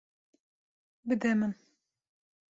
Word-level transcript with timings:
Bide 1.07 1.33
min. 1.39 1.53